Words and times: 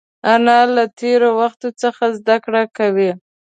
انا 0.33 0.59
له 0.75 0.85
تېر 0.99 1.21
وخت 1.39 1.61
څخه 1.81 2.03
زده 2.17 2.35
کړه 2.45 2.61
کوي 2.77 3.11